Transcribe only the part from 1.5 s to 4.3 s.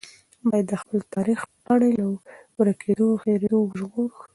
پاڼې له ورکېدو او هېرېدو وژغورو.